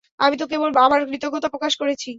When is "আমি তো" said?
0.19-0.45